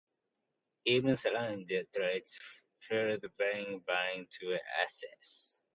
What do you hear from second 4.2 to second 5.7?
to ashes.